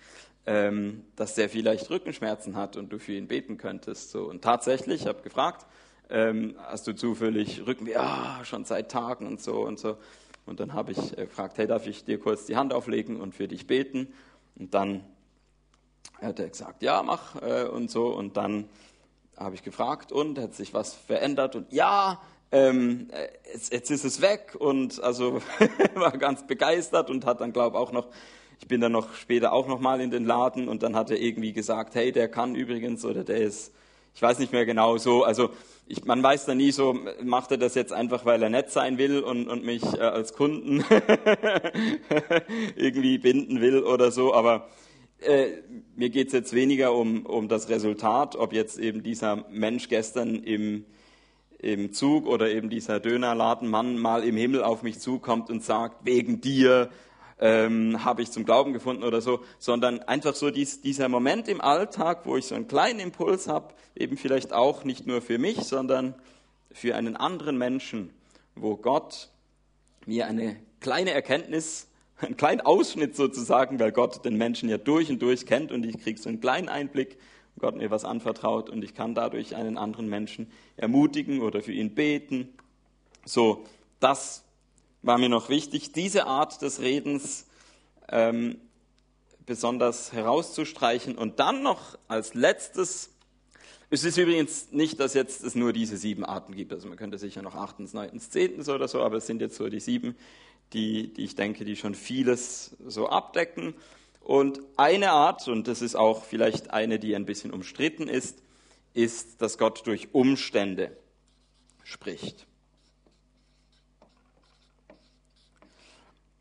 [0.45, 4.11] ähm, dass der vielleicht Rückenschmerzen hat und du für ihn beten könntest.
[4.11, 4.29] So.
[4.29, 5.65] Und tatsächlich, ich habe gefragt,
[6.09, 7.93] ähm, hast du zufällig Rückenweh?
[7.93, 9.97] Ja, schon seit Tagen und so und so.
[10.45, 13.33] Und dann habe ich äh, gefragt, hey, darf ich dir kurz die Hand auflegen und
[13.33, 14.13] für dich beten?
[14.55, 15.03] Und dann
[16.21, 18.07] hat er gesagt, ja, mach äh, und so.
[18.07, 18.67] Und dann
[19.37, 21.55] habe ich gefragt, und hat sich was verändert?
[21.55, 23.07] Und ja, ähm,
[23.51, 24.55] jetzt, jetzt, ist es weg.
[24.59, 25.41] Und also
[25.95, 28.09] war ganz begeistert und hat dann, glaube ich, auch noch
[28.63, 31.19] ich bin dann noch später auch noch mal in den Laden und dann hat er
[31.19, 33.73] irgendwie gesagt, hey, der kann übrigens oder der ist
[34.15, 35.49] ich weiß nicht mehr genau so, also
[35.87, 38.97] ich, man weiß da nie so, macht er das jetzt einfach, weil er nett sein
[38.97, 40.85] will und, und mich äh, als Kunden
[42.75, 44.69] irgendwie binden will oder so, aber
[45.19, 45.47] äh,
[45.95, 50.35] mir geht es jetzt weniger um, um das Resultat, ob jetzt eben dieser Mensch gestern
[50.35, 50.85] im,
[51.57, 56.39] im Zug oder eben dieser Dönerladenmann mal im Himmel auf mich zukommt und sagt, wegen
[56.39, 56.91] dir
[57.43, 61.59] ähm, habe ich zum Glauben gefunden oder so, sondern einfach so dies, dieser Moment im
[61.59, 65.57] Alltag, wo ich so einen kleinen Impuls habe, eben vielleicht auch nicht nur für mich,
[65.57, 66.15] sondern
[66.71, 68.11] für einen anderen Menschen,
[68.55, 69.29] wo Gott
[70.05, 71.89] mir eine kleine Erkenntnis,
[72.21, 75.99] einen kleinen Ausschnitt sozusagen, weil Gott den Menschen ja durch und durch kennt und ich
[75.99, 77.17] kriege so einen kleinen Einblick,
[77.59, 81.93] Gott mir was anvertraut und ich kann dadurch einen anderen Menschen ermutigen oder für ihn
[81.93, 82.53] beten.
[83.25, 83.65] So,
[83.99, 84.45] das
[85.03, 87.45] war mir noch wichtig, diese Art des Redens
[88.09, 88.59] ähm,
[89.45, 91.17] besonders herauszustreichen.
[91.17, 93.11] Und dann noch als letztes,
[93.89, 96.71] es ist übrigens nicht, dass jetzt es nur diese sieben Arten gibt.
[96.71, 99.69] Also man könnte sicher noch achtens, neuntens, zehntens oder so, aber es sind jetzt so
[99.69, 100.15] die sieben,
[100.71, 103.75] die, die ich denke, die schon vieles so abdecken.
[104.21, 108.41] Und eine Art, und das ist auch vielleicht eine, die ein bisschen umstritten ist,
[108.93, 110.95] ist, dass Gott durch Umstände
[111.83, 112.47] spricht.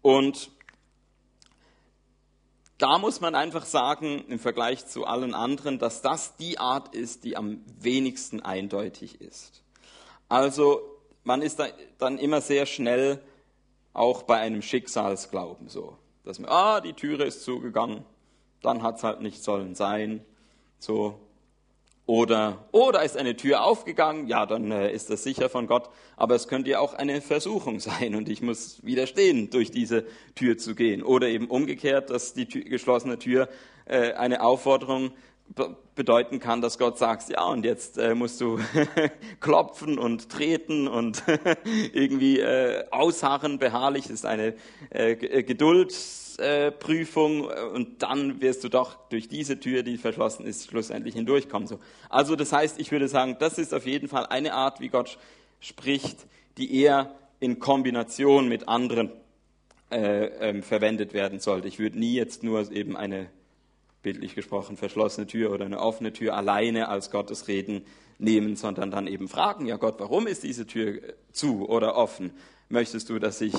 [0.02, 0.50] Und
[2.78, 7.22] da muss man einfach sagen, im Vergleich zu allen anderen, dass das die Art ist,
[7.22, 9.62] die am wenigsten eindeutig ist.
[10.28, 10.80] Also
[11.22, 13.22] man ist da dann immer sehr schnell
[13.92, 18.04] auch bei einem Schicksalsglauben so, dass man, ah, die Türe ist zugegangen,
[18.62, 20.24] dann hat es halt nicht sollen sein,
[20.78, 21.20] so
[22.06, 25.88] oder, da ist eine Tür aufgegangen, ja, dann äh, ist das sicher von Gott.
[26.16, 30.58] Aber es könnte ja auch eine Versuchung sein und ich muss widerstehen, durch diese Tür
[30.58, 31.02] zu gehen.
[31.02, 33.48] Oder eben umgekehrt, dass die Tür, geschlossene Tür
[33.84, 35.12] äh, eine Aufforderung
[35.94, 38.58] bedeuten kann, dass Gott sagt, ja, und jetzt äh, musst du
[39.40, 41.22] klopfen und treten und
[41.92, 42.42] irgendwie
[42.90, 44.54] ausharren, beharrlich, ist eine
[44.90, 45.42] äh,
[46.38, 51.14] äh Geduldsprüfung äh, und dann wirst du doch durch diese Tür, die verschlossen ist, schlussendlich
[51.14, 51.66] hindurchkommen.
[51.66, 51.78] So.
[52.08, 55.18] Also das heißt, ich würde sagen, das ist auf jeden Fall eine Art, wie Gott
[55.60, 56.26] spricht,
[56.58, 59.10] die eher in Kombination mit anderen
[59.90, 61.68] äh, ähm, verwendet werden sollte.
[61.68, 63.28] Ich würde nie jetzt nur eben eine
[64.02, 67.84] bildlich gesprochen, verschlossene Tür oder eine offene Tür alleine als Gottes Reden
[68.18, 72.32] nehmen, sondern dann eben fragen, ja Gott, warum ist diese Tür zu oder offen?
[72.68, 73.54] Möchtest du, dass ich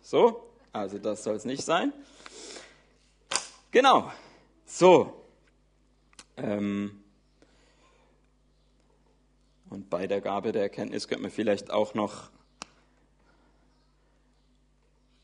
[0.00, 1.92] So, also das soll es nicht sein.
[3.70, 4.10] Genau.
[4.66, 5.24] So.
[6.36, 7.02] Ähm,
[9.70, 12.30] und bei der Gabe der Erkenntnis könnte man vielleicht auch noch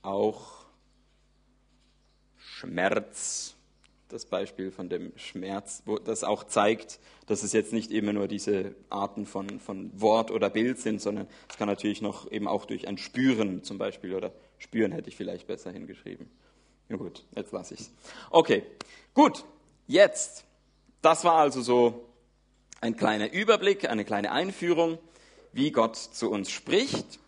[0.03, 0.67] auch
[2.37, 3.55] Schmerz,
[4.09, 8.27] das Beispiel von dem Schmerz, wo das auch zeigt, dass es jetzt nicht immer nur
[8.27, 12.65] diese Arten von, von Wort oder Bild sind, sondern es kann natürlich noch eben auch
[12.65, 16.31] durch ein Spüren zum Beispiel oder Spüren hätte ich vielleicht besser hingeschrieben.
[16.89, 17.91] Ja gut, jetzt lasse ich es.
[18.31, 18.65] Okay,
[19.13, 19.45] gut,
[19.87, 20.45] jetzt.
[21.03, 22.09] Das war also so
[22.81, 24.99] ein kleiner Überblick, eine kleine Einführung,
[25.53, 27.19] wie Gott zu uns spricht.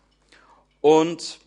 [0.81, 1.39] Und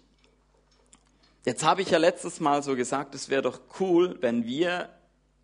[1.45, 4.89] jetzt habe ich ja letztes Mal so gesagt, es wäre doch cool, wenn wir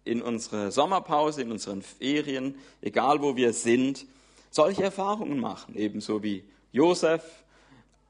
[0.05, 4.07] in unserer Sommerpause, in unseren Ferien, egal wo wir sind,
[4.51, 7.23] solche Erfahrungen machen, ebenso wie Josef,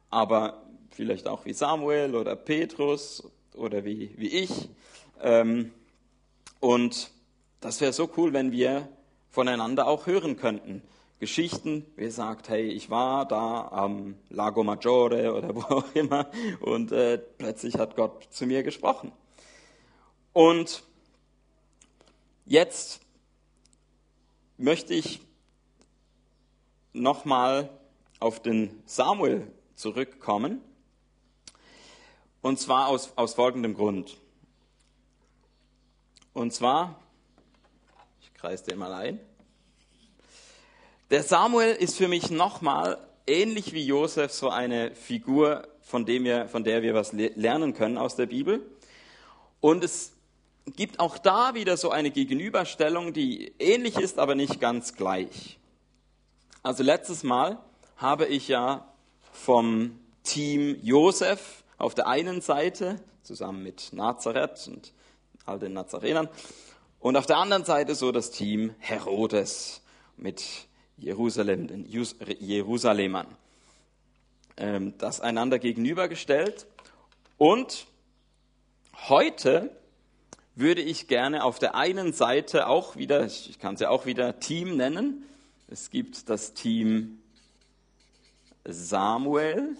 [0.09, 3.25] aber vielleicht auch wie Samuel oder Petrus
[3.55, 4.69] oder wie, wie ich.
[5.21, 5.73] Ähm,
[6.61, 7.11] und
[7.61, 8.89] das wäre so cool, wenn wir
[9.31, 10.83] voneinander auch hören könnten.
[11.21, 16.31] Geschichten, wer sagt, hey, ich war da am Lago Maggiore oder wo auch immer
[16.61, 19.13] und äh, plötzlich hat Gott zu mir gesprochen.
[20.33, 20.83] Und
[22.47, 23.01] jetzt
[24.57, 25.21] möchte ich
[26.95, 27.69] nochmal
[28.19, 30.63] auf den Samuel zurückkommen
[32.41, 34.17] und zwar aus, aus folgendem Grund.
[36.33, 36.99] Und zwar,
[38.23, 39.21] ich kreise den mal ein.
[41.11, 42.97] Der Samuel ist für mich nochmal
[43.27, 47.99] ähnlich wie Josef so eine Figur, von, dem wir, von der wir was lernen können
[47.99, 48.65] aus der Bibel.
[49.61, 50.13] Und es
[50.77, 55.59] gibt auch da wieder so eine Gegenüberstellung, die ähnlich ist, aber nicht ganz gleich.
[56.63, 57.59] Also letztes Mal
[57.97, 58.87] habe ich ja
[59.33, 64.93] vom Team Josef auf der einen Seite, zusammen mit Nazareth und
[65.45, 66.29] all den Nazarenern,
[67.01, 69.83] Und auf der anderen Seite so das Team Herodes
[70.17, 70.69] mit
[71.01, 73.27] Jerusalem, den Jerusalemern.
[74.57, 76.67] Ähm, das einander gegenübergestellt.
[77.39, 77.87] Und
[79.09, 79.71] heute
[80.55, 84.39] würde ich gerne auf der einen Seite auch wieder, ich kann es ja auch wieder
[84.41, 85.25] Team nennen.
[85.69, 87.21] Es gibt das Team
[88.65, 89.77] Samuel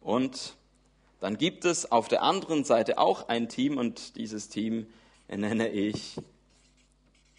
[0.00, 0.56] und
[1.20, 4.86] dann gibt es auf der anderen Seite auch ein Team und dieses Team
[5.28, 6.16] nenne ich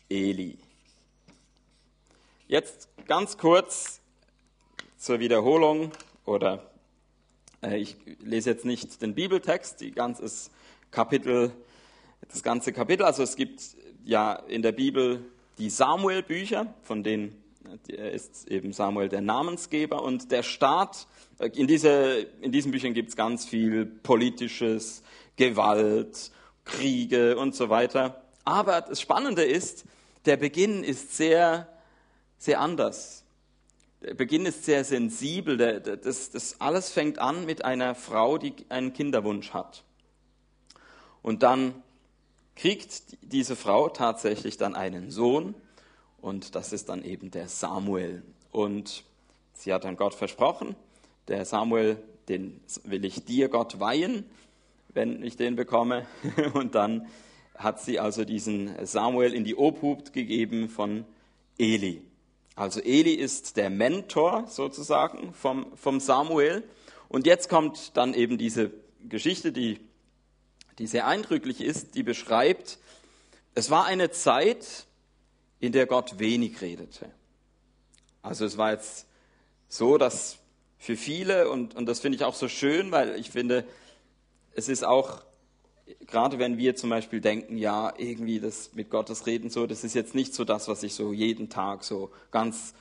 [0.10, 0.58] Eli.
[2.54, 4.00] Jetzt ganz kurz
[4.96, 5.92] zur Wiederholung
[6.24, 6.70] oder
[7.64, 10.52] äh, ich lese jetzt nicht den Bibeltext, die ganze
[10.92, 11.52] Kapitel,
[12.30, 13.08] das ganze Kapitel.
[13.08, 13.60] Also es gibt
[14.06, 15.26] ja in der Bibel
[15.58, 17.44] die Samuel-Bücher, von denen
[17.88, 21.08] ist eben Samuel der Namensgeber und der Staat,
[21.40, 25.02] äh, in, diese, in diesen Büchern gibt es ganz viel politisches,
[25.38, 26.30] Gewalt,
[26.66, 28.22] Kriege und so weiter.
[28.46, 29.86] Aber das Spannende ist,
[30.28, 31.68] der Beginn ist sehr,
[32.44, 33.24] sehr anders.
[34.02, 35.58] Der Beginn ist sehr sensibel.
[35.58, 39.86] Das, das alles fängt an mit einer Frau, die einen Kinderwunsch hat.
[41.22, 41.74] Und dann
[42.58, 45.56] kriegt diese Frau tatsächlich dann einen Sohn
[46.20, 48.24] und das ist dann eben der Samuel.
[48.52, 49.06] Und
[49.54, 50.76] sie hat dann Gott versprochen,
[51.30, 54.26] der Samuel, den will ich dir, Gott, weihen,
[54.90, 56.06] wenn ich den bekomme.
[56.54, 57.08] Und dann
[57.56, 61.06] hat sie also diesen Samuel in die Obhut gegeben von
[61.58, 62.02] Eli.
[62.56, 66.64] Also Eli ist der Mentor sozusagen vom, vom Samuel.
[67.10, 68.72] Und jetzt kommt dann eben diese
[69.08, 69.80] Geschichte, die,
[70.78, 72.80] die sehr eindrücklich ist, die beschreibt,
[73.56, 74.88] es war eine Zeit,
[75.60, 77.10] in der Gott wenig redete.
[78.22, 79.08] Also es war jetzt
[79.68, 80.38] so, dass
[80.78, 83.66] für viele, und, und das finde ich auch so schön, weil ich finde,
[84.54, 85.24] es ist auch
[86.08, 89.96] gerade wenn wir zum Beispiel denken, ja, irgendwie das mit Gottes Reden so, das ist
[89.96, 92.74] jetzt nicht so das, was ich so jeden Tag so ganz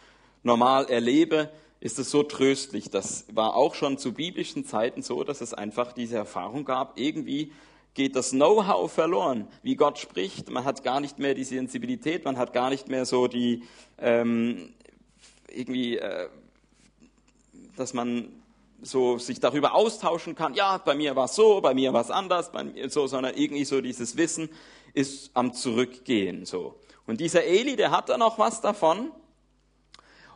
[0.43, 2.91] normal erlebe, ist es so tröstlich.
[2.91, 7.53] Das war auch schon zu biblischen Zeiten so, dass es einfach diese Erfahrung gab, irgendwie
[7.95, 10.51] geht das Know-how verloren, wie Gott spricht.
[10.51, 13.65] Man hat gar nicht mehr die Sensibilität, man hat gar nicht mehr so die,
[13.99, 14.73] ähm,
[15.49, 16.29] irgendwie, äh,
[17.77, 18.29] dass man
[18.83, 22.11] so sich darüber austauschen kann, ja, bei mir war es so, bei mir war es
[22.11, 24.51] anders, bei mir so, sondern irgendwie so dieses Wissen
[24.93, 26.75] ist am Zurückgehen so.
[27.07, 29.11] Und dieser Eli, der hat da noch was davon.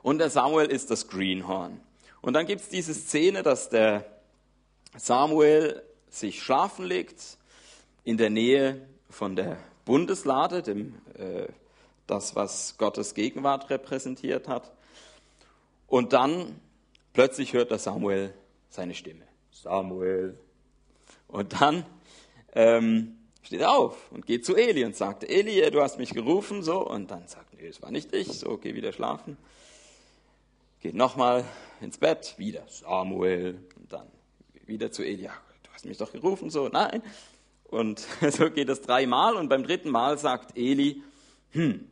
[0.03, 1.81] Und der Samuel ist das Greenhorn.
[2.23, 4.05] Und dann gibt es diese Szene, dass der
[4.97, 7.39] Samuel sich schlafen legt
[8.05, 8.81] in der Nähe
[9.11, 11.47] von der Bundeslade, dem, äh,
[12.07, 14.73] das, was Gottes Gegenwart repräsentiert hat.
[15.87, 16.61] Und dann
[17.17, 18.35] Plötzlich hört der Samuel
[18.69, 19.23] seine Stimme.
[19.51, 20.39] Samuel.
[21.29, 21.87] Und dann
[22.53, 26.63] ähm, steht er auf und geht zu Eli und sagt, Eli, du hast mich gerufen,
[26.63, 26.87] so.
[26.87, 29.39] Und dann sagt, nee, es war nicht ich, so, geh wieder schlafen.
[30.83, 31.47] Geht nochmal
[31.81, 33.63] ins Bett, wieder Samuel.
[33.77, 34.09] Und dann
[34.67, 35.31] wieder zu Eli,
[35.63, 37.03] du hast mich doch gerufen, so, nein.
[37.65, 38.01] Und
[38.31, 41.03] so geht es dreimal und beim dritten Mal sagt Eli,
[41.53, 41.89] hm,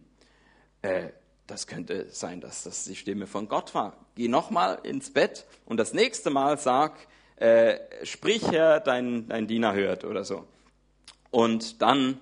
[0.83, 1.09] äh,
[1.47, 3.95] das könnte sein, dass das die Stimme von Gott war.
[4.15, 9.75] Geh nochmal ins Bett und das nächste Mal sag, äh, sprich Herr, dein, dein Diener
[9.75, 10.47] hört oder so.
[11.31, 12.21] Und dann,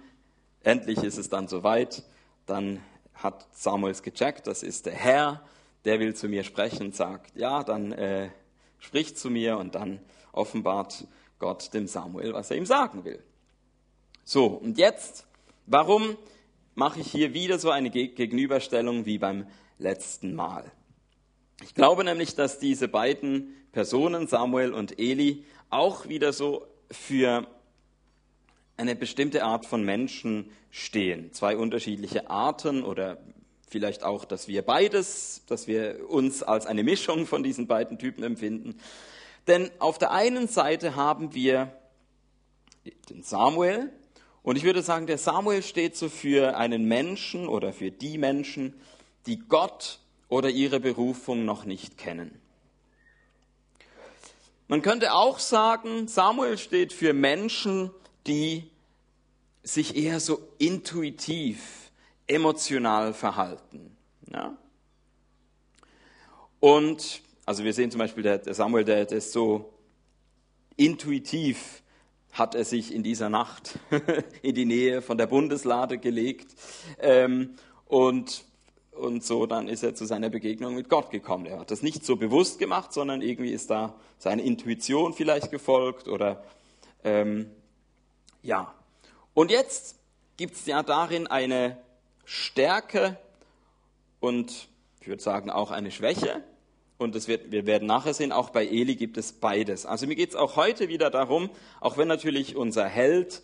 [0.63, 2.03] endlich ist es dann soweit,
[2.47, 2.81] dann
[3.15, 5.43] hat Samuels gecheckt, das ist der Herr,
[5.85, 8.31] der will zu mir sprechen, sagt, ja, dann äh,
[8.79, 10.01] spricht zu mir und dann
[10.33, 11.07] offenbart
[11.39, 13.23] Gott dem Samuel, was er ihm sagen will.
[14.25, 15.27] So, und jetzt,
[15.67, 16.17] warum
[16.75, 19.47] mache ich hier wieder so eine Gegenüberstellung wie beim
[19.79, 20.71] letzten Mal.
[21.63, 27.47] Ich glaube nämlich, dass diese beiden Personen, Samuel und Eli, auch wieder so für
[28.77, 31.33] eine bestimmte Art von Menschen stehen.
[31.33, 33.19] Zwei unterschiedliche Arten oder
[33.69, 38.23] vielleicht auch, dass wir beides, dass wir uns als eine Mischung von diesen beiden Typen
[38.23, 38.79] empfinden.
[39.47, 41.73] Denn auf der einen Seite haben wir
[43.09, 43.93] den Samuel,
[44.43, 48.75] und ich würde sagen, der Samuel steht so für einen Menschen oder für die Menschen,
[49.27, 52.41] die Gott oder ihre Berufung noch nicht kennen.
[54.67, 57.91] Man könnte auch sagen, Samuel steht für Menschen,
[58.27, 58.65] die
[59.63, 61.91] sich eher so intuitiv,
[62.27, 63.97] emotional verhalten.
[64.33, 64.57] Ja?
[66.59, 69.73] Und, also wir sehen zum Beispiel, der, Samuel, der, der ist so
[70.77, 71.82] intuitiv
[72.33, 73.79] hat er sich in dieser Nacht
[74.43, 76.55] in die Nähe von der Bundeslade gelegt
[76.99, 77.55] ähm,
[77.87, 78.45] und,
[78.91, 81.47] und so dann ist er zu seiner Begegnung mit Gott gekommen.
[81.47, 86.09] Er hat das nicht so bewusst gemacht, sondern irgendwie ist da seine Intuition vielleicht gefolgt
[86.09, 86.43] oder
[87.05, 87.51] ähm,
[88.43, 88.75] ja.
[89.35, 89.97] Und jetzt
[90.37, 91.77] gibt es ja darin eine
[92.25, 93.19] Stärke
[94.21, 94.69] und
[95.01, 96.43] ich würde sagen auch eine Schwäche.
[97.03, 99.85] Und das wird, wir werden nachher sehen, auch bei Eli gibt es beides.
[99.87, 103.43] Also mir geht es auch heute wieder darum, auch wenn natürlich unser Held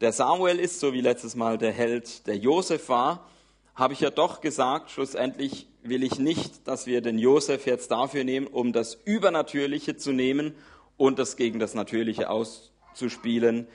[0.00, 3.28] der Samuel ist, so wie letztes Mal der Held der Josef war,
[3.74, 8.24] habe ich ja doch gesagt, schlussendlich will ich nicht, dass wir den Josef jetzt dafür
[8.24, 10.54] nehmen, um das Übernatürliche zu nehmen
[10.96, 13.68] und das gegen das Natürliche auszuspielen,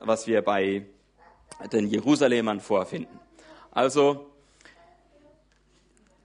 [0.00, 0.86] was wir bei
[1.72, 3.18] den Jerusalemern vorfinden.
[3.72, 4.26] Also,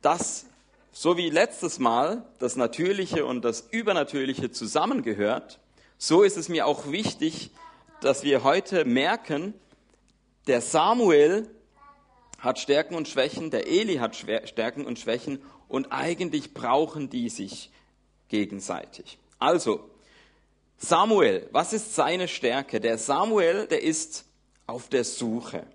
[0.01, 0.45] das,
[0.93, 5.59] so wie letztes Mal das Natürliche und das Übernatürliche zusammengehört,
[5.97, 7.49] so ist es mir auch wichtig,
[8.01, 9.55] dass wir heute merken,
[10.45, 11.49] der Samuel
[12.37, 17.71] hat Stärken und Schwächen, der Eli hat Stärken und Schwächen und eigentlich brauchen die sich
[18.27, 19.17] gegenseitig.
[19.39, 19.89] Also,
[20.77, 22.79] Samuel, was ist seine Stärke?
[22.79, 24.25] Der Samuel, der ist
[24.67, 25.65] auf der Suche.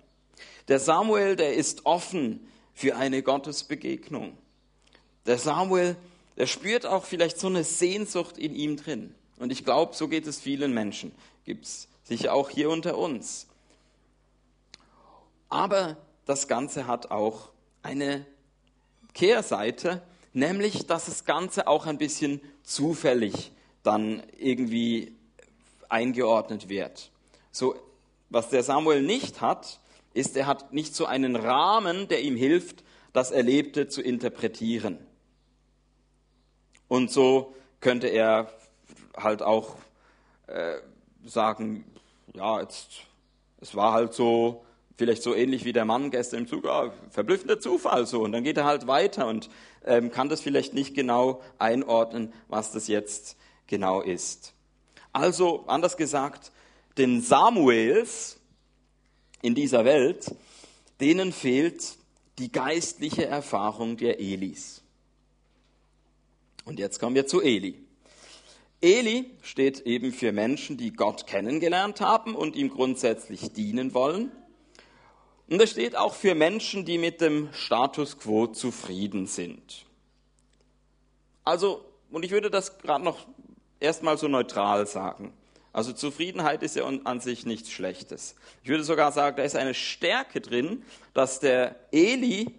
[0.68, 4.36] Der Samuel, der ist offen für eine Gottesbegegnung.
[5.28, 5.94] Der Samuel,
[6.38, 9.14] der spürt auch vielleicht so eine Sehnsucht in ihm drin.
[9.38, 11.12] Und ich glaube, so geht es vielen Menschen.
[11.44, 13.46] Gibt es sicher auch hier unter uns.
[15.50, 17.50] Aber das Ganze hat auch
[17.82, 18.24] eine
[19.12, 20.00] Kehrseite,
[20.32, 25.12] nämlich dass das Ganze auch ein bisschen zufällig dann irgendwie
[25.90, 27.10] eingeordnet wird.
[27.52, 27.76] So,
[28.30, 29.78] was der Samuel nicht hat,
[30.14, 34.98] ist, er hat nicht so einen Rahmen, der ihm hilft, das Erlebte zu interpretieren.
[36.88, 38.52] Und so könnte er
[39.16, 39.76] halt auch
[40.46, 40.76] äh,
[41.24, 41.84] sagen,
[42.34, 42.88] ja, jetzt,
[43.60, 44.64] es war halt so,
[44.96, 48.22] vielleicht so ähnlich wie der Mann gestern im Zug, ah, verblüffender Zufall so.
[48.22, 49.48] Und dann geht er halt weiter und
[49.84, 54.54] ähm, kann das vielleicht nicht genau einordnen, was das jetzt genau ist.
[55.12, 56.52] Also, anders gesagt,
[56.96, 58.38] den Samuels
[59.40, 60.34] in dieser Welt,
[61.00, 61.96] denen fehlt
[62.38, 64.77] die geistliche Erfahrung der Elis.
[66.68, 67.82] Und jetzt kommen wir zu Eli.
[68.82, 74.30] Eli steht eben für Menschen, die Gott kennengelernt haben und ihm grundsätzlich dienen wollen.
[75.48, 79.86] Und er steht auch für Menschen, die mit dem Status quo zufrieden sind.
[81.42, 83.26] Also, und ich würde das gerade noch
[83.80, 85.32] erstmal so neutral sagen.
[85.72, 88.34] Also Zufriedenheit ist ja an sich nichts Schlechtes.
[88.62, 90.82] Ich würde sogar sagen, da ist eine Stärke drin,
[91.14, 92.54] dass der Eli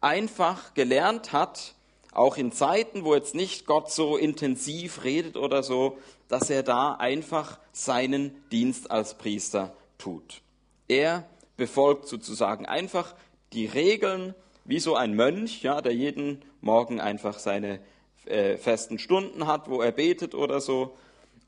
[0.00, 1.76] einfach gelernt hat,
[2.12, 5.98] auch in Zeiten, wo jetzt nicht Gott so intensiv redet oder so,
[6.28, 10.42] dass er da einfach seinen Dienst als Priester tut.
[10.88, 13.14] Er befolgt sozusagen einfach
[13.52, 17.80] die Regeln, wie so ein Mönch, ja, der jeden Morgen einfach seine
[18.26, 20.96] äh, festen Stunden hat, wo er betet oder so.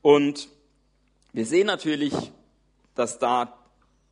[0.01, 0.49] Und
[1.31, 2.13] wir sehen natürlich,
[2.95, 3.57] dass da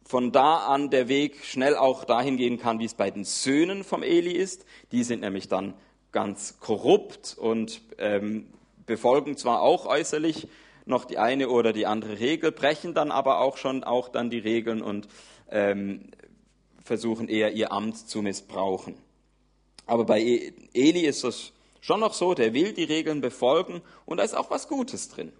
[0.06, 3.84] von da an der Weg schnell auch dahin gehen kann, wie es bei den Söhnen
[3.84, 4.66] vom Eli ist.
[4.92, 5.74] Die sind nämlich dann
[6.13, 8.47] ganz korrupt und ähm,
[8.86, 10.47] befolgen zwar auch äußerlich
[10.86, 14.39] noch die eine oder die andere Regel, brechen dann aber auch schon auch dann die
[14.39, 15.08] Regeln und
[15.49, 16.12] ähm,
[16.84, 18.95] versuchen eher ihr Amt zu missbrauchen.
[19.86, 24.17] Aber bei e-, Eli ist es schon noch so, der will die Regeln befolgen und
[24.17, 25.34] da ist auch was Gutes drin.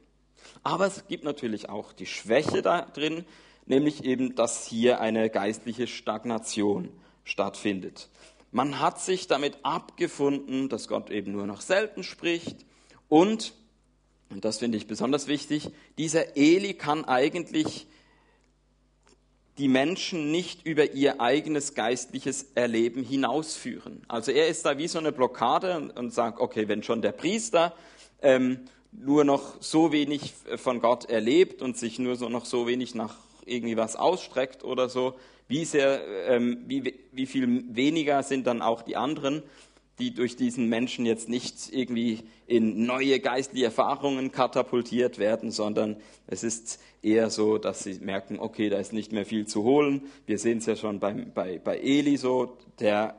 [0.64, 3.26] Aber es gibt natürlich auch die Schwäche da drin,
[3.66, 6.90] nämlich eben, dass hier eine geistliche Stagnation
[7.24, 8.10] stattfindet.
[8.54, 12.66] Man hat sich damit abgefunden, dass Gott eben nur noch selten spricht
[13.10, 13.56] und,
[14.30, 17.88] und das finde ich besonders wichtig, dieser Eli kann eigentlich
[19.58, 24.04] die Menschen nicht über ihr eigenes geistliches Erleben hinausführen.
[24.08, 27.76] Also er ist da wie so eine Blockade und, sagt, okay, wenn schon der Priester
[28.22, 28.60] ähm,
[28.92, 33.16] nur noch so wenig von Gott erlebt und sich nur so noch so wenig nach
[33.48, 35.16] irgendwie was ausstreckt oder so,
[35.48, 39.44] wie, sehr, ähm, wie, wie viel weniger sind dann auch die anderen,
[40.00, 46.44] die durch diesen Menschen jetzt nicht irgendwie in neue geistliche Erfahrungen katapultiert werden, sondern es
[46.44, 50.02] ist eher so, dass sie merken, okay, da ist nicht mehr viel zu holen.
[50.26, 53.16] Wir sehen es ja schon beim, bei, bei Eli so, der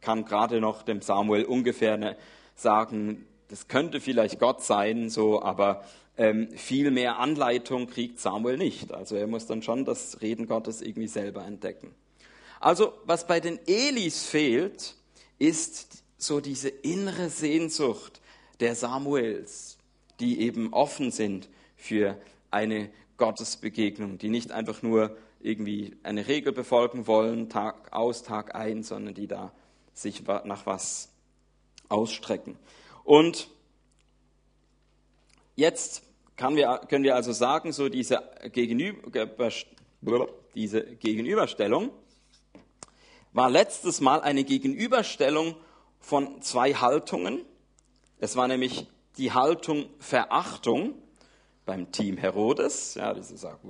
[0.00, 2.16] kann gerade noch dem Samuel ungefähr ne,
[2.54, 5.84] sagen, das könnte vielleicht Gott sein, so, aber
[6.16, 8.92] ähm, viel mehr Anleitung kriegt Samuel nicht.
[8.92, 11.94] Also er muss dann schon das Reden Gottes irgendwie selber entdecken.
[12.60, 14.94] Also was bei den Elis fehlt,
[15.38, 18.22] ist so diese innere Sehnsucht
[18.60, 19.76] der Samuels,
[20.18, 22.16] die eben offen sind für
[22.50, 22.88] eine
[23.18, 29.12] Gottesbegegnung, die nicht einfach nur irgendwie eine Regel befolgen wollen, Tag aus, Tag ein, sondern
[29.12, 29.52] die da
[29.92, 31.10] sich nach was
[31.90, 32.56] ausstrecken.
[33.04, 33.48] Und
[35.54, 36.02] Jetzt
[36.56, 38.22] wir, können wir also sagen, so diese
[40.54, 41.90] diese Gegenüberstellung,
[43.32, 45.54] war letztes Mal eine Gegenüberstellung
[46.00, 47.44] von zwei Haltungen.
[48.18, 48.88] Es war nämlich
[49.18, 50.94] die Haltung Verachtung
[51.66, 53.60] beim Team Herodes, ja, diese sagt,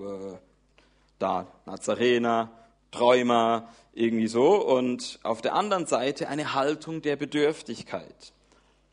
[1.18, 2.51] da Nazarener,
[2.93, 8.33] Träumer, irgendwie so, und auf der anderen Seite eine Haltung der Bedürftigkeit,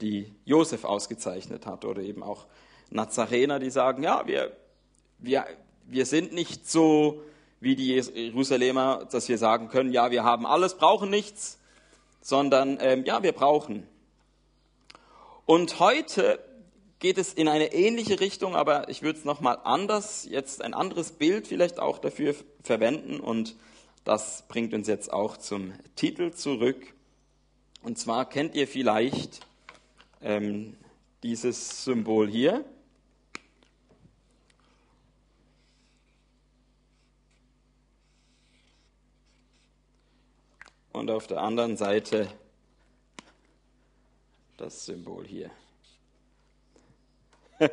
[0.01, 2.45] die Josef ausgezeichnet hat, oder eben auch
[2.89, 4.55] Nazarener, die sagen, ja, wir,
[5.19, 5.45] wir,
[5.85, 7.21] wir sind nicht so
[7.59, 11.59] wie die Jerusalemer, dass wir sagen können, ja, wir haben alles, brauchen nichts,
[12.21, 13.87] sondern ähm, ja, wir brauchen.
[15.45, 16.39] Und heute
[16.99, 21.11] geht es in eine ähnliche Richtung, aber ich würde es nochmal anders, jetzt ein anderes
[21.11, 23.55] Bild vielleicht auch dafür verwenden und
[24.03, 26.93] das bringt uns jetzt auch zum Titel zurück.
[27.83, 29.41] Und zwar kennt ihr vielleicht
[30.21, 30.77] ähm,
[31.23, 32.65] dieses Symbol hier.
[40.99, 42.27] und auf der anderen Seite
[44.57, 45.49] das Symbol hier.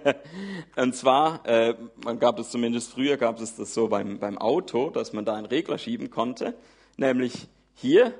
[0.76, 1.74] und zwar, äh,
[2.04, 5.34] man gab es zumindest früher, gab es das so beim, beim Auto, dass man da
[5.34, 6.54] einen Regler schieben konnte,
[6.96, 8.14] nämlich hier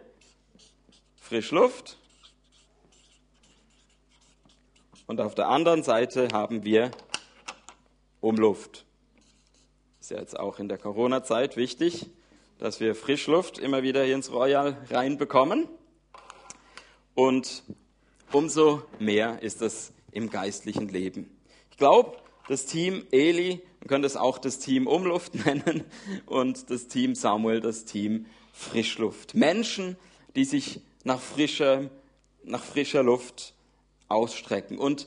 [1.17, 1.99] Frischluft
[5.07, 6.91] und auf der anderen Seite haben wir
[8.21, 8.85] Umluft.
[10.01, 12.11] Ist ja jetzt auch in der Corona-Zeit wichtig
[12.59, 15.69] dass wir Frischluft immer wieder hier ins Royal reinbekommen.
[17.15, 17.63] Und
[18.33, 21.31] umso mehr ist das im geistlichen Leben.
[21.71, 22.17] Ich glaube,
[22.49, 25.85] das Team Eli, man könnte es auch das Team Umluft nennen,
[26.27, 29.35] und das Team Samuel, das Team Frischluft.
[29.35, 29.97] Menschen,
[30.35, 31.91] die sich nach frischer,
[32.43, 33.55] nach frischer Luft
[34.09, 34.79] ausstrecken.
[34.79, 35.07] Und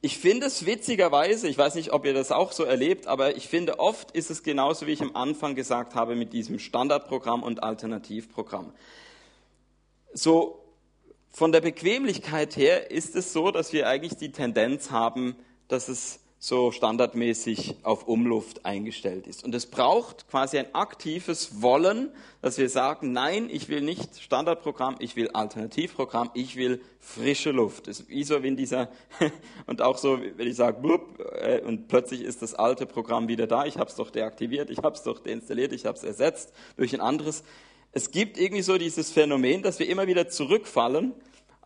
[0.00, 3.48] ich finde es witzigerweise, ich weiß nicht, ob ihr das auch so erlebt, aber ich
[3.48, 7.62] finde oft ist es genauso, wie ich am Anfang gesagt habe, mit diesem Standardprogramm und
[7.62, 8.72] Alternativprogramm.
[10.14, 10.64] So
[11.30, 15.36] von der Bequemlichkeit her ist es so, dass wir eigentlich die Tendenz haben,
[15.66, 19.44] dass es so standardmäßig auf Umluft eingestellt ist.
[19.44, 22.10] Und es braucht quasi ein aktives Wollen,
[22.42, 27.88] dass wir sagen, nein, ich will nicht Standardprogramm, ich will Alternativprogramm, ich will frische Luft.
[27.88, 28.88] Das ist wie so wie in dieser,
[29.66, 33.48] und auch so, wenn ich sage, blub, äh, und plötzlich ist das alte Programm wieder
[33.48, 36.52] da, ich habe es doch deaktiviert, ich habe es doch deinstalliert, ich habe es ersetzt
[36.76, 37.42] durch ein anderes.
[37.90, 41.14] Es gibt irgendwie so dieses Phänomen, dass wir immer wieder zurückfallen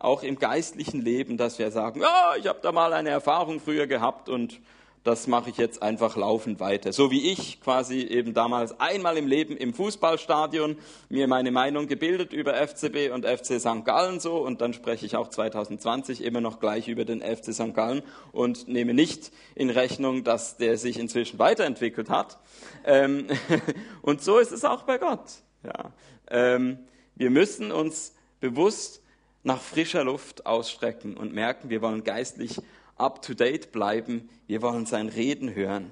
[0.03, 3.87] auch im geistlichen Leben, dass wir sagen, ja, ich habe da mal eine Erfahrung früher
[3.87, 4.59] gehabt und
[5.03, 6.93] das mache ich jetzt einfach laufend weiter.
[6.93, 10.77] So wie ich quasi eben damals einmal im Leben im Fußballstadion
[11.09, 13.83] mir meine Meinung gebildet über FCB und FC St.
[13.83, 17.73] Gallen so und dann spreche ich auch 2020 immer noch gleich über den FC St.
[17.73, 18.01] Gallen
[18.31, 22.39] und nehme nicht in Rechnung, dass der sich inzwischen weiterentwickelt hat.
[22.85, 23.27] Ähm,
[24.01, 25.43] und so ist es auch bei Gott.
[25.63, 25.91] Ja.
[26.29, 26.79] Ähm,
[27.15, 29.02] wir müssen uns bewusst
[29.43, 32.59] nach frischer Luft ausstrecken und merken, wir wollen geistlich
[32.95, 35.91] up-to-date bleiben, wir wollen sein Reden hören.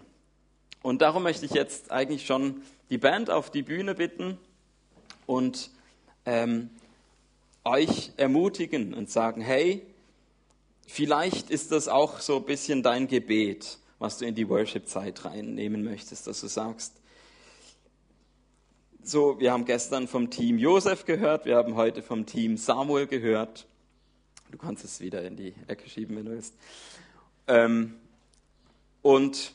[0.81, 4.37] Und darum möchte ich jetzt eigentlich schon die Band auf die Bühne bitten
[5.25, 5.69] und
[6.25, 6.69] ähm,
[7.63, 9.85] euch ermutigen und sagen, hey,
[10.87, 15.83] vielleicht ist das auch so ein bisschen dein Gebet, was du in die Worship-Zeit reinnehmen
[15.83, 17.00] möchtest, dass du sagst,
[19.03, 23.65] so, wir haben gestern vom Team Josef gehört, wir haben heute vom Team Samuel gehört.
[24.51, 26.53] Du kannst es wieder in die Ecke schieben, wenn du willst.
[27.47, 27.95] Ähm,
[29.01, 29.53] und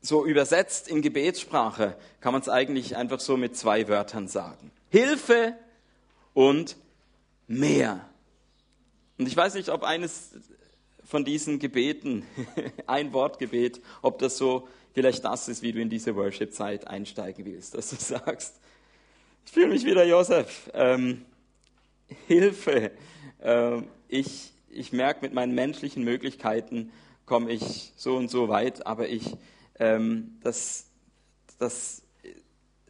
[0.00, 4.70] so übersetzt in Gebetssprache kann man es eigentlich einfach so mit zwei Wörtern sagen.
[4.90, 5.54] Hilfe
[6.32, 6.76] und
[7.48, 8.08] mehr.
[9.18, 10.34] Und ich weiß nicht, ob eines
[11.04, 12.24] von diesen Gebeten,
[12.86, 17.74] ein Wortgebet, ob das so vielleicht das ist, wie du in diese Worship-Zeit einsteigen willst,
[17.74, 18.58] dass du sagst,
[19.44, 21.26] ich fühle mich wieder Josef, ähm,
[22.26, 22.92] Hilfe,
[23.42, 26.92] ähm, ich, ich merke, mit meinen menschlichen Möglichkeiten
[27.26, 29.36] komme ich so und so weit, aber ich,
[29.78, 30.86] ähm, das,
[31.58, 32.00] das,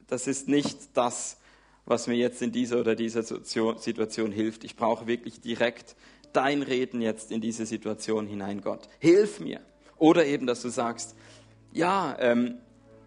[0.07, 1.39] das ist nicht das,
[1.87, 4.63] was mir jetzt in dieser oder dieser Situation hilft.
[4.63, 5.97] Ich brauche wirklich direkt
[6.33, 8.89] dein Reden jetzt in diese Situation hinein, Gott.
[9.01, 9.61] Hilf mir.
[9.99, 11.17] Oder eben, dass du sagst,
[11.73, 12.57] ja, ähm,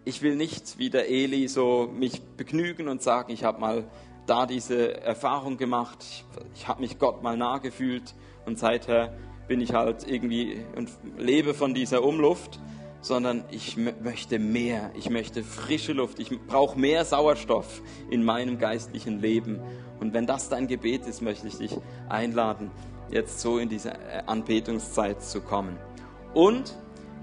[0.04, 3.84] ich will nicht wie der Eli so mich begnügen und sagen, ich habe mal
[4.26, 8.14] da diese Erfahrung gemacht, ich, ich habe mich Gott mal nah gefühlt
[8.46, 9.16] und seither
[9.48, 10.88] bin ich halt irgendwie und
[11.18, 12.60] lebe von dieser Umluft,
[13.00, 19.20] sondern ich möchte mehr, ich möchte frische Luft, ich brauche mehr Sauerstoff in meinem geistlichen
[19.20, 19.60] Leben.
[19.98, 21.76] Und wenn das dein Gebet ist, möchte ich dich
[22.08, 22.70] einladen,
[23.10, 23.92] jetzt so in diese
[24.28, 25.76] Anbetungszeit zu kommen.
[26.34, 26.76] Und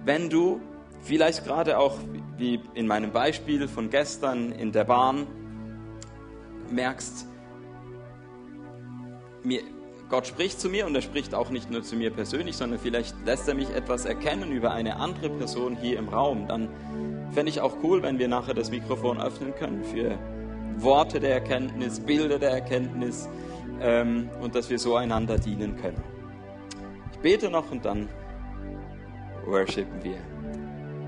[0.04, 0.60] wenn du
[1.08, 1.97] vielleicht gerade auch
[2.38, 5.26] wie in meinem Beispiel von gestern in der Bahn,
[6.70, 7.26] merkst,
[9.43, 9.62] mir,
[10.10, 13.16] Gott spricht zu mir und er spricht auch nicht nur zu mir persönlich, sondern vielleicht
[13.26, 16.47] lässt er mich etwas erkennen über eine andere Person hier im Raum.
[16.47, 16.70] Dann
[17.32, 20.18] fände ich auch cool, wenn wir nachher das Mikrofon öffnen können für
[20.78, 23.28] Worte der Erkenntnis, Bilder der Erkenntnis
[23.82, 26.03] ähm, und dass wir so einander dienen können.
[27.14, 28.10] Ich bete noch und dann
[29.45, 30.37] worshipen wir.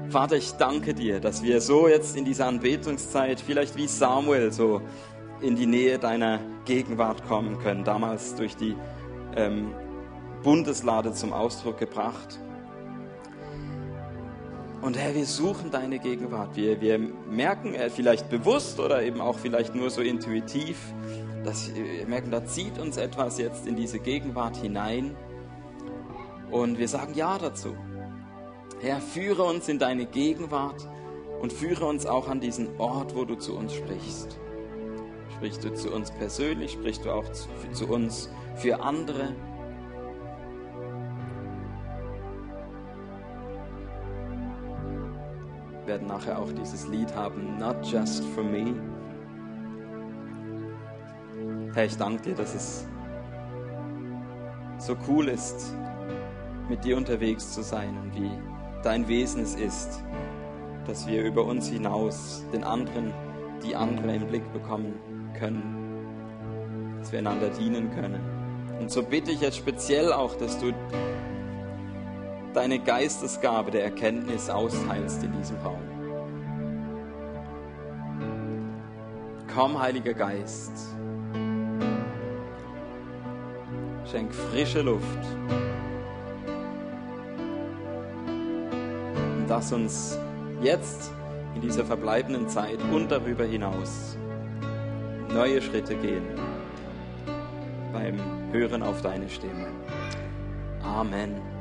[0.09, 4.81] Vater, ich danke dir, dass wir so jetzt in dieser Anbetungszeit, vielleicht wie Samuel, so
[5.39, 8.75] in die Nähe deiner Gegenwart kommen können, damals durch die
[9.35, 9.71] ähm,
[10.41, 12.39] Bundeslade zum Ausdruck gebracht.
[14.81, 16.55] Und Herr, wir suchen deine Gegenwart.
[16.55, 20.77] Wir, wir merken äh, vielleicht bewusst oder eben auch vielleicht nur so intuitiv,
[21.43, 25.15] dass wir merken, da zieht uns etwas jetzt in diese Gegenwart hinein.
[26.49, 27.75] Und wir sagen Ja dazu.
[28.81, 30.87] Herr, führe uns in deine Gegenwart
[31.41, 34.39] und führe uns auch an diesen Ort, wo du zu uns sprichst.
[35.35, 39.35] Sprichst du zu uns persönlich, sprichst du auch zu, zu uns für andere.
[45.79, 48.73] Wir werden nachher auch dieses Lied haben, Not Just for Me.
[51.73, 52.87] Herr, ich danke dir, dass es
[54.77, 55.75] so cool ist,
[56.69, 58.31] mit dir unterwegs zu sein und wie
[58.83, 60.03] dein Wesen es ist,
[60.87, 63.13] dass wir über uns hinaus den anderen,
[63.63, 64.99] die andere im Blick bekommen
[65.37, 68.19] können, dass wir einander dienen können.
[68.79, 70.73] Und so bitte ich jetzt speziell auch, dass du
[72.53, 75.81] deine Geistesgabe der Erkenntnis austeilst in diesem Raum.
[79.53, 80.71] Komm, Heiliger Geist,
[84.09, 85.19] schenk frische Luft.
[89.59, 90.17] Lass uns
[90.61, 91.11] jetzt
[91.53, 94.17] in dieser verbleibenden Zeit und darüber hinaus
[95.33, 96.23] neue Schritte gehen
[97.91, 98.17] beim
[98.53, 99.67] Hören auf deine Stimme.
[100.81, 101.58] Amen.